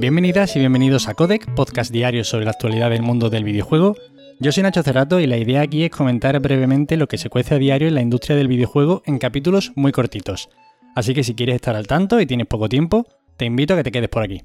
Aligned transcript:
Bienvenidas 0.00 0.56
y 0.56 0.60
bienvenidos 0.60 1.08
a 1.08 1.14
Codec, 1.14 1.54
podcast 1.54 1.92
diario 1.92 2.24
sobre 2.24 2.46
la 2.46 2.52
actualidad 2.52 2.88
del 2.88 3.02
mundo 3.02 3.28
del 3.28 3.44
videojuego. 3.44 3.96
Yo 4.38 4.50
soy 4.50 4.62
Nacho 4.62 4.82
Cerrato 4.82 5.20
y 5.20 5.26
la 5.26 5.36
idea 5.36 5.60
aquí 5.60 5.84
es 5.84 5.90
comentar 5.90 6.40
brevemente 6.40 6.96
lo 6.96 7.06
que 7.06 7.18
se 7.18 7.28
cuece 7.28 7.54
a 7.54 7.58
diario 7.58 7.86
en 7.86 7.96
la 7.96 8.00
industria 8.00 8.34
del 8.34 8.48
videojuego 8.48 9.02
en 9.04 9.18
capítulos 9.18 9.72
muy 9.76 9.92
cortitos. 9.92 10.48
Así 10.96 11.12
que 11.12 11.22
si 11.22 11.34
quieres 11.34 11.56
estar 11.56 11.76
al 11.76 11.86
tanto 11.86 12.18
y 12.18 12.24
tienes 12.24 12.46
poco 12.46 12.70
tiempo, 12.70 13.06
te 13.36 13.44
invito 13.44 13.74
a 13.74 13.76
que 13.76 13.82
te 13.82 13.92
quedes 13.92 14.08
por 14.08 14.22
aquí. 14.22 14.40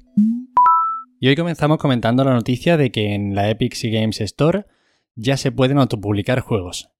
Y 1.20 1.28
hoy 1.28 1.36
comenzamos 1.36 1.78
comentando 1.78 2.22
la 2.22 2.34
noticia 2.34 2.76
de 2.76 2.92
que 2.92 3.14
en 3.14 3.34
la 3.34 3.48
Epic 3.48 3.78
Games 3.84 4.20
Store 4.20 4.66
ya 5.14 5.38
se 5.38 5.52
pueden 5.52 5.78
autopublicar 5.78 6.40
juegos. 6.40 6.90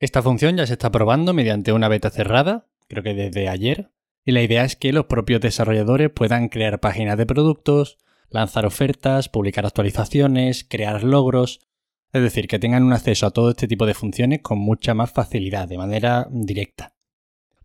Esta 0.00 0.22
función 0.22 0.56
ya 0.56 0.66
se 0.66 0.72
está 0.72 0.90
probando 0.90 1.34
mediante 1.34 1.70
una 1.70 1.88
beta 1.88 2.08
cerrada, 2.08 2.66
creo 2.88 3.02
que 3.02 3.12
desde 3.12 3.50
ayer, 3.50 3.90
y 4.24 4.32
la 4.32 4.40
idea 4.40 4.64
es 4.64 4.74
que 4.74 4.94
los 4.94 5.04
propios 5.04 5.42
desarrolladores 5.42 6.08
puedan 6.08 6.48
crear 6.48 6.80
páginas 6.80 7.18
de 7.18 7.26
productos, 7.26 7.98
lanzar 8.30 8.66
ofertas, 8.66 9.28
publicar 9.28 9.66
actualizaciones, 9.66 10.64
crear 10.68 11.04
logros, 11.04 11.60
es 12.12 12.22
decir, 12.22 12.48
que 12.48 12.58
tengan 12.58 12.82
un 12.82 12.92
acceso 12.92 13.26
a 13.26 13.30
todo 13.30 13.50
este 13.50 13.68
tipo 13.68 13.86
de 13.86 13.94
funciones 13.94 14.40
con 14.42 14.58
mucha 14.58 14.94
más 14.94 15.10
facilidad, 15.10 15.68
de 15.68 15.78
manera 15.78 16.26
directa. 16.30 16.94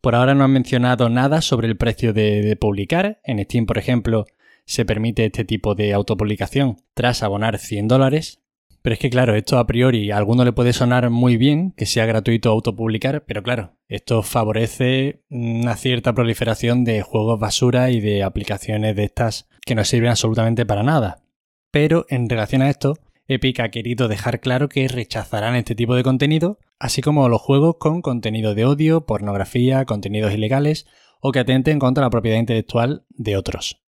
Por 0.01 0.15
ahora 0.15 0.33
no 0.33 0.43
han 0.43 0.51
mencionado 0.51 1.09
nada 1.09 1.41
sobre 1.41 1.67
el 1.67 1.77
precio 1.77 2.11
de, 2.11 2.57
publicar. 2.59 3.21
En 3.23 3.41
Steam, 3.43 3.67
por 3.67 3.77
ejemplo, 3.77 4.25
se 4.65 4.83
permite 4.83 5.25
este 5.25 5.45
tipo 5.45 5.75
de 5.75 5.93
autopublicación 5.93 6.77
tras 6.95 7.21
abonar 7.21 7.59
100 7.59 7.87
dólares, 7.87 8.40
pero 8.81 8.93
es 8.93 8.99
que 8.99 9.09
claro, 9.09 9.35
esto 9.35 9.59
a 9.59 9.67
priori 9.67 10.11
a 10.11 10.17
alguno 10.17 10.43
le 10.43 10.53
puede 10.53 10.73
sonar 10.73 11.09
muy 11.09 11.37
bien 11.37 11.71
que 11.71 11.85
sea 11.85 12.05
gratuito 12.05 12.49
autopublicar, 12.49 13.23
pero 13.25 13.43
claro, 13.43 13.77
esto 13.87 14.23
favorece 14.23 15.21
una 15.29 15.75
cierta 15.75 16.13
proliferación 16.13 16.83
de 16.83 17.01
juegos 17.01 17.39
basura 17.39 17.91
y 17.91 17.99
de 17.99 18.23
aplicaciones 18.23 18.95
de 18.95 19.03
estas 19.03 19.47
que 19.65 19.75
no 19.75 19.83
sirven 19.83 20.09
absolutamente 20.09 20.65
para 20.65 20.83
nada. 20.83 21.23
Pero 21.69 22.05
en 22.09 22.27
relación 22.27 22.61
a 22.61 22.69
esto, 22.69 22.97
Epic 23.27 23.59
ha 23.59 23.69
querido 23.69 24.07
dejar 24.07 24.39
claro 24.39 24.67
que 24.67 24.87
rechazarán 24.87 25.55
este 25.55 25.75
tipo 25.75 25.95
de 25.95 26.03
contenido, 26.03 26.59
así 26.79 27.01
como 27.01 27.29
los 27.29 27.41
juegos 27.41 27.75
con 27.79 28.01
contenido 28.01 28.55
de 28.55 28.65
odio, 28.65 29.05
pornografía, 29.05 29.85
contenidos 29.85 30.33
ilegales 30.33 30.87
o 31.21 31.31
que 31.31 31.39
atenten 31.39 31.79
contra 31.79 32.03
la 32.03 32.09
propiedad 32.09 32.39
intelectual 32.39 33.05
de 33.09 33.37
otros. 33.37 33.81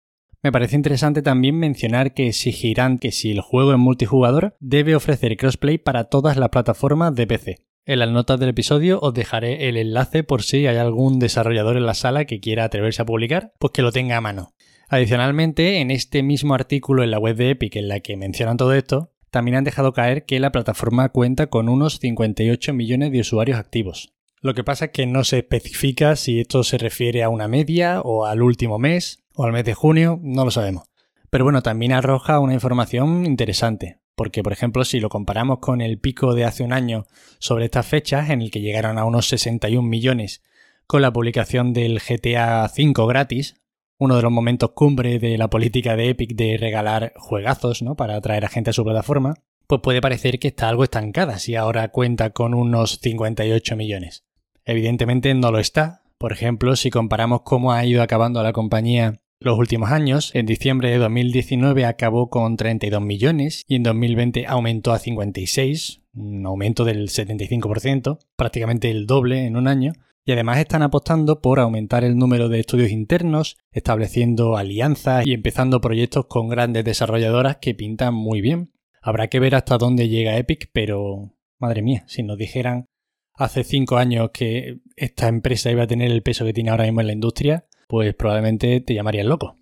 Me 0.42 0.50
parece 0.50 0.74
interesante 0.74 1.22
también 1.22 1.56
mencionar 1.56 2.14
que 2.14 2.26
exigirán 2.26 2.98
que 2.98 3.12
si 3.12 3.30
el 3.30 3.40
juego 3.40 3.72
es 3.72 3.78
multijugador, 3.78 4.56
debe 4.58 4.96
ofrecer 4.96 5.36
crossplay 5.36 5.78
para 5.78 6.04
todas 6.04 6.36
las 6.36 6.48
plataformas 6.48 7.14
de 7.14 7.28
PC. 7.28 7.58
En 7.86 8.00
las 8.00 8.10
notas 8.10 8.40
del 8.40 8.48
episodio 8.48 8.98
os 9.00 9.14
dejaré 9.14 9.68
el 9.68 9.76
enlace 9.76 10.24
por 10.24 10.42
si 10.42 10.66
hay 10.66 10.76
algún 10.76 11.20
desarrollador 11.20 11.76
en 11.76 11.86
la 11.86 11.94
sala 11.94 12.24
que 12.24 12.40
quiera 12.40 12.64
atreverse 12.64 13.02
a 13.02 13.06
publicar, 13.06 13.52
pues 13.60 13.72
que 13.72 13.82
lo 13.82 13.92
tenga 13.92 14.16
a 14.16 14.20
mano. 14.20 14.52
Adicionalmente, 14.88 15.78
en 15.78 15.92
este 15.92 16.24
mismo 16.24 16.54
artículo 16.54 17.04
en 17.04 17.12
la 17.12 17.20
web 17.20 17.36
de 17.36 17.50
Epic 17.50 17.76
en 17.76 17.86
la 17.86 18.00
que 18.00 18.16
mencionan 18.16 18.56
todo 18.56 18.74
esto, 18.74 19.12
también 19.30 19.56
han 19.56 19.64
dejado 19.64 19.92
caer 19.92 20.24
que 20.26 20.40
la 20.40 20.50
plataforma 20.50 21.08
cuenta 21.10 21.46
con 21.46 21.68
unos 21.68 22.00
58 22.00 22.74
millones 22.74 23.12
de 23.12 23.20
usuarios 23.20 23.58
activos. 23.58 24.12
Lo 24.40 24.54
que 24.54 24.64
pasa 24.64 24.86
es 24.86 24.90
que 24.90 25.06
no 25.06 25.22
se 25.22 25.38
especifica 25.38 26.16
si 26.16 26.40
esto 26.40 26.64
se 26.64 26.78
refiere 26.78 27.22
a 27.22 27.28
una 27.28 27.46
media 27.46 28.00
o 28.00 28.26
al 28.26 28.42
último 28.42 28.80
mes, 28.80 29.21
o 29.34 29.44
al 29.44 29.52
mes 29.52 29.64
de 29.64 29.74
junio, 29.74 30.18
no 30.22 30.44
lo 30.44 30.50
sabemos. 30.50 30.84
Pero 31.30 31.44
bueno, 31.44 31.62
también 31.62 31.92
arroja 31.92 32.38
una 32.40 32.54
información 32.54 33.24
interesante, 33.24 34.00
porque 34.14 34.42
por 34.42 34.52
ejemplo 34.52 34.84
si 34.84 35.00
lo 35.00 35.08
comparamos 35.08 35.60
con 35.60 35.80
el 35.80 35.98
pico 35.98 36.34
de 36.34 36.44
hace 36.44 36.62
un 36.62 36.72
año 36.72 37.06
sobre 37.38 37.64
estas 37.64 37.86
fechas, 37.86 38.30
en 38.30 38.42
el 38.42 38.50
que 38.50 38.60
llegaron 38.60 38.98
a 38.98 39.04
unos 39.04 39.28
61 39.28 39.88
millones 39.88 40.42
con 40.86 41.00
la 41.00 41.12
publicación 41.12 41.72
del 41.72 42.00
GTA 42.00 42.70
V 42.76 43.06
gratis, 43.06 43.56
uno 43.98 44.16
de 44.16 44.22
los 44.22 44.32
momentos 44.32 44.72
cumbre 44.72 45.18
de 45.18 45.38
la 45.38 45.48
política 45.48 45.96
de 45.96 46.10
Epic 46.10 46.34
de 46.34 46.58
regalar 46.58 47.12
juegazos 47.16 47.82
¿no? 47.82 47.94
para 47.94 48.16
atraer 48.16 48.44
a 48.44 48.48
gente 48.48 48.70
a 48.70 48.72
su 48.74 48.84
plataforma, 48.84 49.36
pues 49.66 49.80
puede 49.80 50.00
parecer 50.00 50.38
que 50.38 50.48
está 50.48 50.68
algo 50.68 50.84
estancada 50.84 51.38
si 51.38 51.54
ahora 51.54 51.88
cuenta 51.88 52.30
con 52.30 52.52
unos 52.52 52.98
58 53.00 53.76
millones. 53.76 54.24
Evidentemente 54.64 55.32
no 55.34 55.50
lo 55.50 55.58
está. 55.58 56.02
Por 56.18 56.32
ejemplo, 56.32 56.76
si 56.76 56.90
comparamos 56.90 57.40
cómo 57.42 57.72
ha 57.72 57.86
ido 57.86 58.02
acabando 58.02 58.42
la 58.42 58.52
compañía 58.52 59.21
los 59.44 59.58
últimos 59.58 59.90
años. 59.90 60.34
En 60.34 60.46
diciembre 60.46 60.90
de 60.90 60.98
2019 60.98 61.84
acabó 61.84 62.30
con 62.30 62.56
32 62.56 63.02
millones 63.02 63.64
y 63.66 63.76
en 63.76 63.82
2020 63.82 64.46
aumentó 64.46 64.92
a 64.92 64.98
56, 64.98 66.02
un 66.14 66.46
aumento 66.46 66.84
del 66.84 67.08
75%, 67.08 68.18
prácticamente 68.36 68.90
el 68.90 69.06
doble 69.06 69.46
en 69.46 69.56
un 69.56 69.68
año. 69.68 69.92
Y 70.24 70.32
además 70.32 70.58
están 70.58 70.82
apostando 70.82 71.40
por 71.40 71.58
aumentar 71.58 72.04
el 72.04 72.16
número 72.16 72.48
de 72.48 72.60
estudios 72.60 72.90
internos, 72.90 73.56
estableciendo 73.72 74.56
alianzas 74.56 75.26
y 75.26 75.32
empezando 75.32 75.80
proyectos 75.80 76.26
con 76.26 76.48
grandes 76.48 76.84
desarrolladoras 76.84 77.56
que 77.56 77.74
pintan 77.74 78.14
muy 78.14 78.40
bien. 78.40 78.72
Habrá 79.02 79.26
que 79.26 79.40
ver 79.40 79.56
hasta 79.56 79.78
dónde 79.78 80.08
llega 80.08 80.36
Epic, 80.36 80.70
pero 80.72 81.34
madre 81.58 81.82
mía, 81.82 82.04
si 82.06 82.22
nos 82.22 82.38
dijeran 82.38 82.86
hace 83.34 83.64
cinco 83.64 83.96
años 83.96 84.30
que 84.32 84.78
esta 84.96 85.26
empresa 85.26 85.70
iba 85.72 85.82
a 85.82 85.88
tener 85.88 86.10
el 86.12 86.22
peso 86.22 86.44
que 86.44 86.52
tiene 86.52 86.70
ahora 86.70 86.84
mismo 86.84 87.00
en 87.00 87.06
la 87.08 87.12
industria, 87.12 87.66
pues 87.92 88.14
probablemente 88.14 88.80
te 88.80 88.94
llamarían 88.94 89.28
loco. 89.28 89.54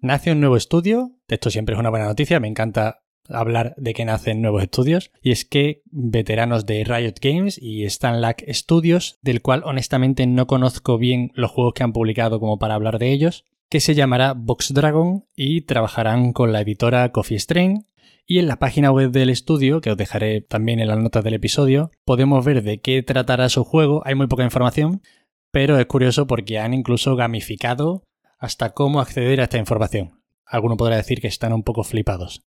Nace 0.00 0.30
un 0.30 0.38
nuevo 0.38 0.56
estudio, 0.56 1.10
esto 1.26 1.50
siempre 1.50 1.72
es 1.72 1.80
una 1.80 1.90
buena 1.90 2.04
noticia, 2.04 2.38
me 2.38 2.46
encanta 2.46 3.00
hablar 3.28 3.74
de 3.78 3.94
que 3.94 4.04
nacen 4.04 4.40
nuevos 4.40 4.62
estudios, 4.62 5.10
y 5.20 5.32
es 5.32 5.44
que 5.44 5.82
veteranos 5.90 6.66
de 6.66 6.84
Riot 6.84 7.14
Games 7.20 7.58
y 7.60 7.84
Stanlack 7.90 8.44
Studios, 8.52 9.18
del 9.22 9.42
cual 9.42 9.62
honestamente 9.64 10.24
no 10.28 10.46
conozco 10.46 10.98
bien 10.98 11.32
los 11.34 11.50
juegos 11.50 11.74
que 11.74 11.82
han 11.82 11.92
publicado 11.92 12.38
como 12.38 12.60
para 12.60 12.74
hablar 12.74 13.00
de 13.00 13.10
ellos, 13.10 13.44
que 13.68 13.80
se 13.80 13.96
llamará 13.96 14.34
Box 14.34 14.72
Dragon 14.72 15.24
y 15.34 15.62
trabajarán 15.62 16.32
con 16.32 16.52
la 16.52 16.60
editora 16.60 17.10
Coffee 17.10 17.40
Strain. 17.40 17.86
Y 18.24 18.38
en 18.38 18.46
la 18.46 18.60
página 18.60 18.92
web 18.92 19.10
del 19.10 19.30
estudio, 19.30 19.80
que 19.80 19.90
os 19.90 19.96
dejaré 19.96 20.42
también 20.42 20.78
en 20.78 20.86
las 20.86 20.98
notas 20.98 21.24
del 21.24 21.34
episodio, 21.34 21.90
podemos 22.04 22.44
ver 22.44 22.62
de 22.62 22.78
qué 22.78 23.02
tratará 23.02 23.48
su 23.48 23.64
juego. 23.64 24.02
Hay 24.04 24.14
muy 24.14 24.28
poca 24.28 24.44
información, 24.44 25.02
pero 25.50 25.78
es 25.78 25.86
curioso 25.86 26.26
porque 26.26 26.58
han 26.58 26.74
incluso 26.74 27.16
gamificado 27.16 28.04
hasta 28.38 28.70
cómo 28.70 29.00
acceder 29.00 29.40
a 29.40 29.44
esta 29.44 29.58
información. 29.58 30.22
Alguno 30.46 30.76
podrá 30.76 30.96
decir 30.96 31.20
que 31.20 31.28
están 31.28 31.52
un 31.52 31.62
poco 31.62 31.84
flipados. 31.84 32.42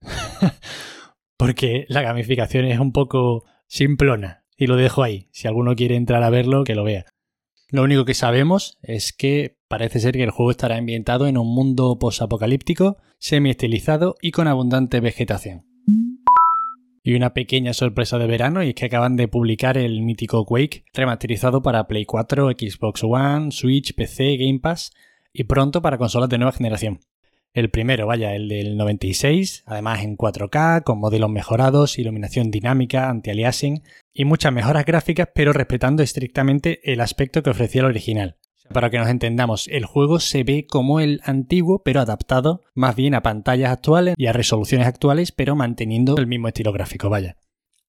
porque 1.36 1.84
la 1.88 2.02
gamificación 2.02 2.64
es 2.64 2.78
un 2.78 2.92
poco 2.92 3.44
simplona. 3.66 4.44
Y 4.56 4.66
lo 4.66 4.76
dejo 4.76 5.02
ahí. 5.02 5.28
Si 5.30 5.46
alguno 5.46 5.76
quiere 5.76 5.94
entrar 5.94 6.22
a 6.24 6.30
verlo, 6.30 6.64
que 6.64 6.74
lo 6.74 6.82
vea. 6.82 7.06
Lo 7.70 7.82
único 7.82 8.04
que 8.04 8.14
sabemos 8.14 8.78
es 8.82 9.12
que 9.12 9.58
parece 9.68 10.00
ser 10.00 10.14
que 10.14 10.24
el 10.24 10.30
juego 10.30 10.50
estará 10.50 10.76
ambientado 10.76 11.26
en 11.26 11.36
un 11.36 11.54
mundo 11.54 11.98
posapocalíptico, 11.98 12.96
semi-estilizado 13.18 14.16
y 14.22 14.32
con 14.32 14.48
abundante 14.48 15.00
vegetación. 15.00 15.67
Y 17.02 17.14
una 17.14 17.32
pequeña 17.32 17.72
sorpresa 17.72 18.18
de 18.18 18.26
verano 18.26 18.62
y 18.62 18.70
es 18.70 18.74
que 18.74 18.86
acaban 18.86 19.16
de 19.16 19.28
publicar 19.28 19.78
el 19.78 20.02
mítico 20.02 20.44
Quake 20.44 20.84
remasterizado 20.92 21.62
para 21.62 21.86
Play 21.86 22.04
4, 22.04 22.50
Xbox 22.50 23.02
One, 23.04 23.50
Switch, 23.52 23.94
PC, 23.94 24.36
Game 24.36 24.58
Pass 24.60 24.92
y 25.32 25.44
pronto 25.44 25.80
para 25.80 25.98
consolas 25.98 26.28
de 26.28 26.38
nueva 26.38 26.52
generación. 26.52 27.00
El 27.54 27.70
primero, 27.70 28.06
vaya, 28.06 28.34
el 28.34 28.48
del 28.48 28.76
96, 28.76 29.64
además 29.66 30.02
en 30.02 30.16
4K, 30.16 30.84
con 30.84 31.00
modelos 31.00 31.30
mejorados, 31.30 31.98
iluminación 31.98 32.50
dinámica, 32.50 33.08
anti-aliasing 33.08 33.82
y 34.12 34.24
muchas 34.24 34.52
mejoras 34.52 34.84
gráficas, 34.84 35.28
pero 35.34 35.52
respetando 35.52 36.02
estrictamente 36.02 36.80
el 36.92 37.00
aspecto 37.00 37.42
que 37.42 37.50
ofrecía 37.50 37.80
el 37.80 37.86
original. 37.86 38.36
Para 38.72 38.90
que 38.90 38.98
nos 38.98 39.08
entendamos, 39.08 39.66
el 39.68 39.84
juego 39.86 40.20
se 40.20 40.44
ve 40.44 40.66
como 40.66 41.00
el 41.00 41.20
antiguo, 41.24 41.82
pero 41.82 42.00
adaptado 42.00 42.62
más 42.74 42.94
bien 42.96 43.14
a 43.14 43.22
pantallas 43.22 43.70
actuales 43.72 44.14
y 44.16 44.26
a 44.26 44.32
resoluciones 44.32 44.86
actuales, 44.86 45.32
pero 45.32 45.56
manteniendo 45.56 46.16
el 46.16 46.26
mismo 46.26 46.48
estilo 46.48 46.72
gráfico, 46.72 47.08
vaya. 47.08 47.36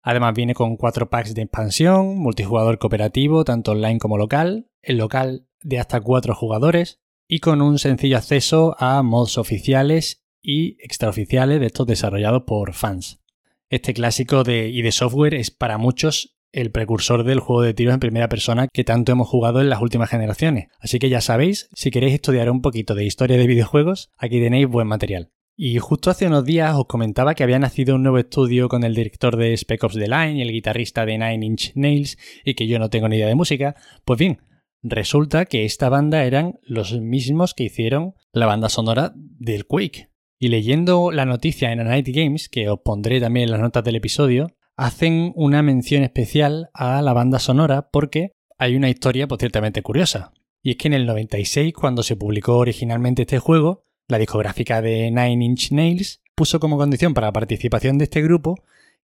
Además 0.01 0.34
viene 0.34 0.53
con 0.53 0.78
cuatro 0.78 1.09
packs 1.09 1.35
de 1.35 1.41
expansión, 1.41 2.17
multijugador 2.17 2.79
cooperativo, 2.79 3.44
tanto 3.44 3.72
online 3.72 4.00
como 4.00 4.17
local, 4.17 4.69
el 4.81 4.97
local 4.97 5.47
de 5.62 5.79
hasta 5.79 6.00
cuatro 6.00 6.34
jugadores, 6.34 7.01
y 7.28 7.40
con 7.40 7.61
un 7.61 7.78
sencillo 7.78 8.17
acceso 8.17 8.75
a 8.79 9.03
mods 9.03 9.38
oficiales 9.38 10.23
y 10.41 10.78
extraoficiales 10.84 11.59
de 11.59 11.66
estos 11.67 11.85
desarrollados 11.85 12.43
por 12.43 12.73
fans. 12.73 13.22
Este 13.70 13.93
clásico 13.93 14.43
de 14.43 14.70
ID 14.70 14.90
Software 14.91 15.35
es 15.35 15.52
para 15.52 15.78
muchos 15.78 16.39
el 16.51 16.72
precursor 16.72 17.23
del 17.23 17.40
juego 17.40 17.61
de 17.61 17.73
tiros 17.73 17.93
en 17.93 17.99
primera 17.99 18.29
persona 18.29 18.67
que 18.67 18.84
tanto 18.84 19.11
hemos 19.11 19.28
jugado 19.28 19.61
en 19.61 19.69
las 19.69 19.81
últimas 19.81 20.09
generaciones. 20.09 20.67
Así 20.79 20.99
que 20.99 21.09
ya 21.09 21.22
sabéis, 21.22 21.69
si 21.73 21.91
queréis 21.91 22.16
estudiar 22.16 22.49
un 22.49 22.61
poquito 22.61 22.96
de 22.96 23.05
historia 23.05 23.37
de 23.37 23.47
videojuegos, 23.47 24.09
aquí 24.17 24.40
tenéis 24.40 24.67
buen 24.67 24.87
material. 24.87 25.31
Y 25.61 25.78
justo 25.79 26.09
hace 26.09 26.28
unos 26.28 26.46
días 26.46 26.73
os 26.75 26.85
comentaba 26.85 27.35
que 27.35 27.43
había 27.43 27.59
nacido 27.59 27.96
un 27.96 28.03
nuevo 28.03 28.17
estudio 28.17 28.69
con 28.69 28.85
el 28.85 28.96
director 28.96 29.35
de 29.35 29.57
Spec 29.57 29.84
Ops 29.84 29.96
The 29.96 30.07
Line 30.07 30.37
y 30.37 30.41
el 30.41 30.53
guitarrista 30.53 31.05
de 31.05 31.17
Nine 31.17 31.46
Inch 31.46 31.73
Nails 31.75 32.17
y 32.46 32.53
que 32.53 32.66
yo 32.66 32.79
no 32.79 32.90
tengo 32.90 33.09
ni 33.09 33.17
idea 33.17 33.28
de 33.28 33.35
música. 33.35 33.75
Pues 34.05 34.17
bien, 34.17 34.37
resulta 34.81 35.43
que 35.45 35.66
esta 35.66 35.90
banda 35.90 36.23
eran 36.23 36.59
los 36.63 36.97
mismos 37.02 37.53
que 37.53 37.66
hicieron 37.66 38.13
la 38.31 38.45
banda 38.45 38.69
sonora 38.69 39.11
del 39.16 39.66
Quake. 39.66 40.09
Y 40.40 40.47
leyendo 40.47 41.11
la 41.11 41.25
noticia 41.25 41.73
en 41.73 41.81
A 41.81 41.84
Night 41.84 42.07
Games, 42.07 42.47
que 42.47 42.69
os 42.69 42.79
pondré 42.79 43.19
también 43.19 43.47
en 43.47 43.52
las 43.52 43.59
notas 43.59 43.84
del 43.84 43.97
episodio, 43.97 44.55
hacen 44.79 45.34
una 45.35 45.61
mención 45.61 46.03
especial 46.03 46.70
a 46.73 47.02
la 47.02 47.11
banda 47.11 47.40
sonora 47.40 47.90
porque 47.91 48.37
hay 48.58 48.78
una 48.78 48.90
historia 48.90 49.28
pues, 49.28 49.40
ciertamente 49.40 49.81
curiosa. 49.81 50.31
Y 50.64 50.72
es 50.72 50.78
que 50.78 50.87
en 50.87 50.93
el 50.93 51.05
96, 51.05 51.73
cuando 51.73 52.02
se 52.02 52.16
publicó 52.16 52.58
originalmente 52.58 53.23
este 53.23 53.40
juego, 53.40 53.84
La 54.08 54.17
discográfica 54.17 54.81
de 54.81 55.11
Nine 55.11 55.43
Inch 55.43 55.72
Nails 55.72 56.22
puso 56.34 56.61
como 56.61 56.78
condición 56.78 57.14
para 57.14 57.28
la 57.28 57.34
participación 57.34 57.97
de 57.97 58.05
este 58.05 58.22
grupo 58.22 58.55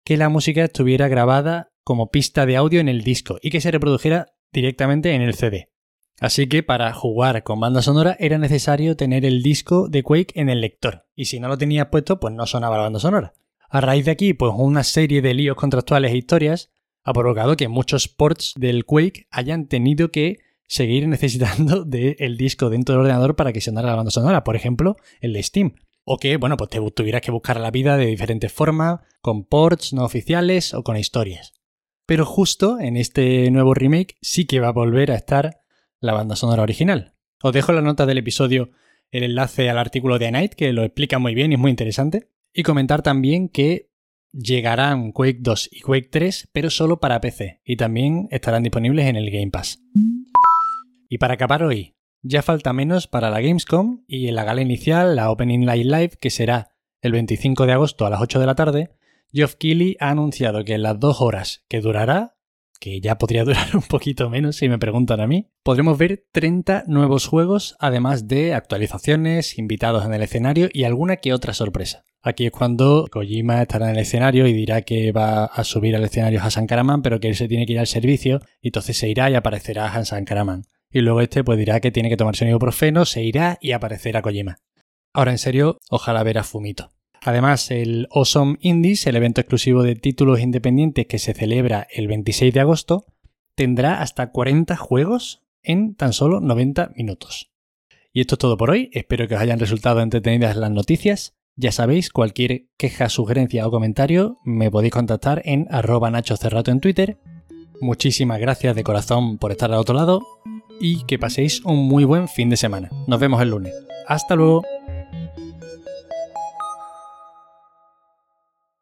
que 0.04 0.16
la 0.16 0.30
música 0.30 0.64
estuviera 0.64 1.08
grabada 1.08 1.72
como 1.84 2.12
pista 2.12 2.46
de 2.46 2.56
audio 2.56 2.80
en 2.80 2.88
el 2.88 3.04
disco 3.04 3.40
y 3.42 3.50
que 3.50 3.60
se 3.60 3.72
reprodujera 3.72 4.28
directamente 4.52 5.14
en 5.16 5.24
el 5.24 5.34
CD. 5.34 5.72
Así 6.20 6.48
que 6.48 6.62
para 6.62 6.94
jugar 6.94 7.42
con 7.42 7.60
banda 7.60 7.82
sonora 7.82 8.16
era 8.20 8.38
necesario 8.38 8.96
tener 8.96 9.26
el 9.26 9.42
disco 9.42 9.90
de 9.90 10.04
Quake 10.04 10.40
en 10.40 10.50
el 10.50 10.62
lector, 10.62 11.08
y 11.16 11.26
si 11.26 11.40
no 11.40 11.48
lo 11.48 11.58
tenías 11.58 11.88
puesto, 11.88 12.20
pues 12.20 12.34
no 12.34 12.46
sonaba 12.46 12.78
la 12.78 12.84
banda 12.84 13.00
sonora. 13.00 13.34
A 13.74 13.82
raíz 13.82 14.06
de 14.06 14.12
aquí, 14.12 14.36
pues 14.36 14.54
una 14.56 14.84
serie 14.84 15.24
de 15.24 15.34
líos 15.34 15.58
contractuales 15.58 16.12
e 16.12 16.18
historias 16.18 16.70
ha 17.04 17.12
provocado 17.12 17.58
que 17.58 17.68
muchos 17.68 18.08
ports 18.08 18.54
del 18.56 18.86
Quake 18.86 19.26
hayan 19.32 19.68
tenido 19.68 20.12
que 20.12 20.38
seguir 20.68 21.08
necesitando 21.08 21.84
del 21.84 22.38
disco 22.38 22.70
dentro 22.70 22.94
del 22.94 23.06
ordenador 23.06 23.36
para 23.36 23.52
que 23.52 23.62
sonara 23.62 23.90
la 23.90 23.96
banda 23.96 24.12
sonora, 24.12 24.44
por 24.44 24.56
ejemplo, 24.56 24.96
el 25.22 25.34
de 25.34 25.42
Steam. 25.42 25.74
O 26.04 26.20
que, 26.20 26.38
bueno, 26.38 26.56
pues 26.56 26.70
te 26.70 26.80
tuvieras 26.92 27.24
que 27.24 27.32
buscar 27.32 27.60
la 27.60 27.72
vida 27.72 27.98
de 27.98 28.06
diferentes 28.06 28.54
formas, 28.54 29.00
con 29.22 29.44
ports 29.44 29.92
no 29.92 30.04
oficiales 30.04 30.76
o 30.76 30.84
con 30.84 30.96
historias. 30.96 31.54
Pero 32.06 32.28
justo 32.28 32.80
en 32.80 32.96
este 32.96 33.50
nuevo 33.50 33.74
remake 33.74 34.18
sí 34.22 34.46
que 34.46 34.60
va 34.60 34.68
a 34.68 34.74
volver 34.74 35.10
a 35.10 35.16
estar 35.16 35.62
la 36.00 36.14
banda 36.14 36.36
sonora 36.36 36.62
original. 36.62 37.16
Os 37.42 37.54
dejo 37.54 37.72
en 37.72 37.78
la 37.78 37.82
nota 37.82 38.06
del 38.06 38.20
episodio 38.20 38.70
el 39.10 39.24
enlace 39.24 39.68
al 39.72 39.80
artículo 39.80 40.20
de 40.20 40.32
Night 40.32 40.54
que 40.54 40.72
lo 40.74 40.84
explica 40.84 41.18
muy 41.18 41.34
bien 41.34 41.52
y 41.52 41.56
es 41.56 41.60
muy 41.60 41.72
interesante. 41.72 42.33
Y 42.56 42.62
comentar 42.62 43.02
también 43.02 43.50
que 43.50 43.90
llegarán 44.32 45.12
Quake 45.12 45.40
2 45.42 45.70
y 45.72 45.82
Quake 45.82 46.10
3, 46.12 46.50
pero 46.54 46.70
solo 46.70 47.00
para 47.00 47.20
PC, 47.20 47.62
y 47.66 47.78
también 47.78 48.28
estarán 48.30 48.62
disponibles 48.62 49.08
en 49.08 49.16
el 49.16 49.32
Game 49.32 49.50
Pass. 49.50 49.82
Y 51.10 51.18
para 51.18 51.34
acabar 51.34 51.64
hoy, 51.64 51.96
ya 52.22 52.44
falta 52.44 52.72
menos 52.72 53.08
para 53.08 53.32
la 53.32 53.42
Gamescom 53.42 54.04
y 54.08 54.28
en 54.28 54.36
la 54.36 54.44
gala 54.44 54.62
inicial, 54.62 55.16
la 55.16 55.32
Opening 55.32 55.66
Night 55.66 55.86
Live, 55.86 56.12
que 56.22 56.30
será 56.30 56.76
el 57.02 57.12
25 57.12 57.66
de 57.66 57.74
agosto 57.74 58.06
a 58.06 58.12
las 58.12 58.22
8 58.22 58.40
de 58.40 58.46
la 58.46 58.56
tarde, 58.56 58.92
Geoff 59.32 59.56
Keighley 59.56 59.98
ha 60.00 60.12
anunciado 60.12 60.64
que 60.64 60.76
en 60.76 60.84
las 60.84 61.00
dos 61.00 61.22
horas 61.22 61.66
que 61.68 61.82
durará, 61.82 62.38
que 62.84 63.00
ya 63.00 63.18
podría 63.18 63.46
durar 63.46 63.74
un 63.76 63.82
poquito 63.84 64.30
menos 64.30 64.58
si 64.58 64.68
me 64.68 64.78
preguntan 64.78 65.22
a 65.22 65.28
mí, 65.28 65.50
podremos 65.64 65.98
ver 65.98 66.26
30 66.34 66.84
nuevos 66.88 67.28
juegos, 67.28 67.78
además 67.80 68.28
de 68.28 68.54
actualizaciones, 68.54 69.58
invitados 69.58 70.06
en 70.06 70.14
el 70.14 70.22
escenario 70.22 70.68
y 70.74 70.84
alguna 70.84 71.16
que 71.16 71.34
otra 71.34 71.54
sorpresa. 71.54 72.04
Aquí 72.22 72.46
es 72.46 72.52
cuando 72.52 73.08
Kojima 73.10 73.62
estará 73.62 73.90
en 73.90 73.96
el 73.96 74.02
escenario 74.02 74.48
y 74.48 74.54
dirá 74.54 74.82
que 74.82 75.14
va 75.14 75.46
a 75.46 75.64
subir 75.64 75.96
al 75.96 76.04
escenario 76.04 76.42
Hassan 76.42 76.68
Karaman, 76.68 77.02
pero 77.02 77.22
que 77.22 77.30
él 77.30 77.36
se 77.36 77.48
tiene 77.48 77.66
que 77.66 77.74
ir 77.74 77.80
al 77.80 77.88
servicio 77.88 78.42
y 78.62 78.68
entonces 78.68 78.98
se 78.98 79.08
irá 79.08 79.30
y 79.30 79.36
aparecerá 79.36 79.86
Hassan 79.86 80.26
Karaman. 80.26 80.64
Y 80.92 81.00
luego 81.00 81.22
este 81.22 81.44
pues 81.46 81.58
dirá 81.58 81.80
que 81.80 81.92
tiene 81.92 82.10
que 82.10 82.18
tomarse 82.18 82.44
un 82.44 82.52
ibuprofeno, 82.52 83.06
se 83.06 83.24
irá 83.24 83.58
y 83.62 83.72
aparecerá 83.72 84.22
Kojima. 84.22 84.58
Ahora 85.14 85.32
en 85.32 85.38
serio, 85.38 85.78
ojalá 85.90 86.22
ver 86.24 86.38
a 86.38 86.44
Fumito. 86.44 86.93
Además, 87.26 87.72
el 87.72 88.08
Awesome 88.12 88.58
Indies, 88.60 89.08
el 89.08 89.16
evento 89.16 89.40
exclusivo 89.40 89.82
de 89.82 89.96
títulos 89.96 90.42
independientes 90.42 91.08
que 91.08 91.20
se 91.20 91.34
celebra 91.34 91.88
el 91.90 92.08
26 92.08 92.54
de 92.54 92.60
agosto, 92.60 93.06
tendrá 93.56 94.02
hasta 94.02 94.32
40 94.32 94.76
juegos 94.76 95.42
en 95.62 95.96
tan 95.96 96.12
solo 96.12 96.42
90 96.42 96.92
minutos. 96.96 97.52
Y 98.12 98.20
esto 98.20 98.36
es 98.36 98.40
todo 98.40 98.58
por 98.58 98.72
hoy, 98.72 98.90
espero 98.92 99.28
que 99.28 99.36
os 99.36 99.42
hayan 99.42 99.60
resultado 99.60 100.02
entretenidas 100.02 100.58
las 100.58 100.70
noticias. 100.70 101.34
Ya 101.56 101.72
sabéis, 101.72 102.10
cualquier 102.10 102.68
queja, 102.78 103.08
sugerencia 103.08 103.66
o 103.66 103.72
comentario 103.72 104.40
me 104.44 104.70
podéis 104.70 104.92
contactar 104.92 105.42
en 105.46 105.68
arroba 105.70 106.12
nachocerrato 106.12 106.72
en 106.72 106.82
Twitter. 106.82 107.18
Muchísimas 107.80 108.40
gracias 108.40 108.76
de 108.76 108.84
corazón 108.84 109.38
por 109.38 109.52
estar 109.52 109.72
al 109.72 109.80
otro 109.80 109.96
lado 109.96 110.22
y 110.82 111.06
que 111.06 111.20
paséis 111.20 111.64
un 111.64 111.88
muy 111.88 112.04
buen 112.04 112.28
fin 112.28 112.50
de 112.50 112.58
semana. 112.58 112.90
Nos 113.08 113.20
vemos 113.20 113.42
el 113.42 113.50
lunes. 113.50 113.74
Hasta 114.08 114.36
luego. 114.36 114.64